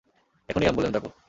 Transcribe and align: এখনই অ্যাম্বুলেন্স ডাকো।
এখনই 0.49 0.65
অ্যাম্বুলেন্স 0.65 0.93
ডাকো। 0.95 1.11